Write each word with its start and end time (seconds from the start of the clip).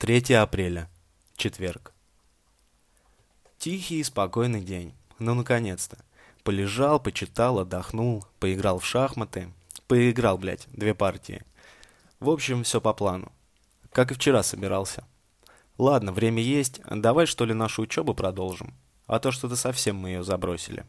3 0.00 0.32
апреля. 0.32 0.88
Четверг. 1.36 1.92
Тихий 3.58 4.00
и 4.00 4.02
спокойный 4.02 4.62
день. 4.62 4.94
Ну, 5.18 5.34
наконец-то. 5.34 5.98
Полежал, 6.42 6.98
почитал, 6.98 7.58
отдохнул, 7.58 8.24
поиграл 8.38 8.78
в 8.78 8.86
шахматы. 8.86 9.52
Поиграл, 9.88 10.38
блядь, 10.38 10.66
две 10.72 10.94
партии. 10.94 11.42
В 12.18 12.30
общем, 12.30 12.62
все 12.62 12.80
по 12.80 12.94
плану. 12.94 13.30
Как 13.92 14.10
и 14.10 14.14
вчера 14.14 14.42
собирался. 14.42 15.04
Ладно, 15.76 16.12
время 16.12 16.42
есть, 16.42 16.80
давай 16.88 17.26
что 17.26 17.44
ли 17.44 17.52
нашу 17.52 17.82
учебу 17.82 18.14
продолжим. 18.14 18.72
А 19.06 19.18
то 19.18 19.30
что-то 19.30 19.54
совсем 19.54 19.96
мы 19.96 20.08
ее 20.08 20.22
забросили. 20.22 20.86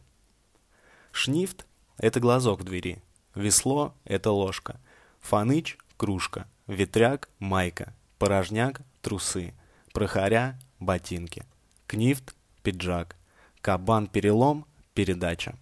Шнифт— 1.10 1.66
это 1.98 2.18
глазок 2.18 2.60
в 2.60 2.64
двери. 2.64 3.02
Весло— 3.34 3.94
это 4.06 4.30
ложка. 4.30 4.80
Фаныч— 5.20 5.76
кружка. 5.98 6.48
Ветряк— 6.66 7.28
майка. 7.38 7.92
Порожняк— 8.22 8.82
трусы. 9.02 9.52
Прохоря— 9.92 10.56
ботинки. 10.78 11.44
Книфт— 11.88 12.36
пиджак. 12.62 13.16
Кабан-перелом— 13.60 14.64
передача. 14.94 15.56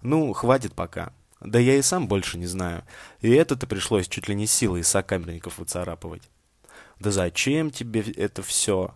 Ну, 0.00 0.32
хватит 0.32 0.72
пока. 0.72 1.12
Да 1.42 1.58
я 1.58 1.74
и 1.74 1.82
сам 1.82 2.08
больше 2.08 2.38
не 2.38 2.46
знаю. 2.46 2.82
И 3.20 3.30
это-то 3.30 3.66
пришлось 3.66 4.08
чуть 4.08 4.26
ли 4.26 4.34
не 4.34 4.46
силой 4.46 4.80
из 4.80 4.88
сокамерников 4.88 5.58
выцарапывать. 5.58 6.22
Да 6.98 7.10
зачем 7.10 7.70
тебе 7.70 8.00
это 8.00 8.42
все? 8.42 8.94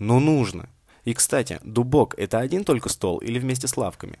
Ну, 0.00 0.18
нужно. 0.18 0.68
И, 1.04 1.14
кстати, 1.14 1.60
дубок— 1.62 2.16
это 2.18 2.40
один 2.40 2.64
только 2.64 2.88
стол 2.88 3.18
или 3.18 3.38
вместе 3.38 3.68
с 3.68 3.76
лавками? 3.76 4.18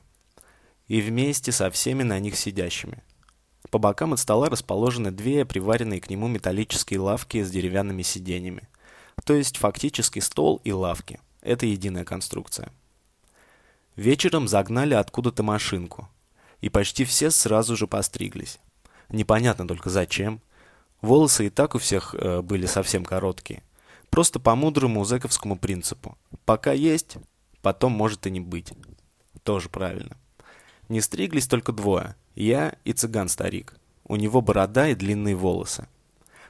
И 0.86 1.00
вместе 1.00 1.50
со 1.50 1.72
всеми 1.72 2.04
на 2.04 2.20
них 2.20 2.36
сидящими. 2.36 3.02
По 3.70 3.78
бокам 3.78 4.12
от 4.12 4.20
стола 4.20 4.48
расположены 4.48 5.10
две 5.10 5.44
приваренные 5.44 6.00
к 6.00 6.10
нему 6.10 6.28
металлические 6.28 7.00
лавки 7.00 7.42
с 7.42 7.50
деревянными 7.50 8.02
сиденьями. 8.02 8.68
То 9.24 9.34
есть 9.34 9.56
фактически 9.56 10.20
стол 10.20 10.60
и 10.64 10.72
лавки. 10.72 11.20
Это 11.40 11.66
единая 11.66 12.04
конструкция. 12.04 12.70
Вечером 13.96 14.46
загнали 14.46 14.94
откуда-то 14.94 15.42
машинку. 15.42 16.08
И 16.60 16.68
почти 16.68 17.04
все 17.04 17.30
сразу 17.30 17.76
же 17.76 17.86
постриглись. 17.86 18.58
Непонятно 19.08 19.66
только 19.66 19.90
зачем. 19.90 20.40
Волосы 21.00 21.46
и 21.46 21.50
так 21.50 21.74
у 21.74 21.78
всех 21.78 22.14
э, 22.14 22.42
были 22.42 22.66
совсем 22.66 23.04
короткие. 23.04 23.62
Просто 24.10 24.40
по 24.40 24.54
мудрому 24.54 25.04
зэковскому 25.04 25.56
принципу. 25.56 26.16
Пока 26.44 26.72
есть, 26.72 27.16
потом 27.62 27.92
может 27.92 28.26
и 28.26 28.30
не 28.30 28.40
быть. 28.40 28.72
Тоже 29.42 29.68
правильно. 29.68 30.16
Не 30.88 31.00
стриглись 31.00 31.46
только 31.46 31.72
двое. 31.72 32.16
Я 32.36 32.74
и 32.84 32.92
цыган-старик. 32.92 33.74
У 34.04 34.16
него 34.16 34.42
борода 34.42 34.88
и 34.88 34.94
длинные 34.94 35.34
волосы. 35.34 35.88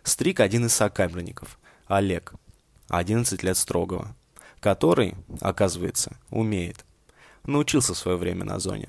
Стриг 0.03 0.41
один 0.41 0.67
из 0.67 0.75
сокамерников. 0.75 1.59
Олег. 1.87 2.35
11 2.89 3.43
лет 3.45 3.57
строгого. 3.57 4.15
Который, 4.59 5.15
оказывается, 5.41 6.17
умеет. 6.31 6.85
Научился 7.45 7.95
в 7.95 7.99
свое 7.99 8.19
время 8.19 8.45
на 8.45 8.59
зоне. 8.59 8.89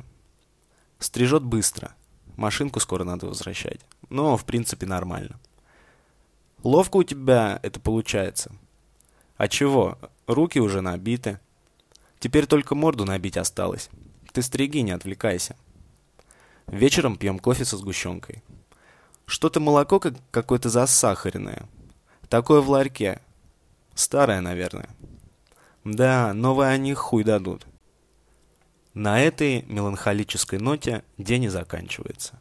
Стрижет 0.98 1.44
быстро. 1.44 1.94
Машинку 2.36 2.80
скоро 2.80 3.04
надо 3.04 3.28
возвращать. 3.28 3.82
Но, 4.10 4.36
в 4.36 4.46
принципе, 4.46 4.88
нормально. 4.88 5.40
Ловко 6.64 6.98
у 6.98 7.04
тебя 7.04 7.60
это 7.62 7.80
получается. 7.80 8.52
А 9.38 9.48
чего? 9.48 10.00
Руки 10.26 10.60
уже 10.60 10.82
набиты. 10.82 11.40
Теперь 12.20 12.48
только 12.48 12.74
морду 12.74 13.06
набить 13.06 13.38
осталось. 13.38 13.92
Ты 14.34 14.42
стриги, 14.42 14.80
не 14.80 14.92
отвлекайся. 14.92 15.56
Вечером 16.68 17.16
пьем 17.16 17.40
кофе 17.40 17.64
со 17.64 17.78
сгущенкой. 17.78 18.44
Что-то 19.26 19.60
молоко 19.60 20.00
как 20.00 20.16
какое-то 20.32 20.70
засахаренное. 20.70 21.68
Такое 22.30 22.60
в 22.62 22.70
ларьке. 22.70 23.22
Старое, 23.96 24.42
наверное. 24.42 24.90
Да, 25.86 26.34
новое 26.34 26.70
они 26.70 26.94
хуй 26.94 27.24
дадут. 27.24 27.66
На 28.94 29.22
этой 29.22 29.62
меланхолической 29.64 30.60
ноте 30.60 31.04
день 31.18 31.46
и 31.46 31.50
заканчивается. 31.50 32.40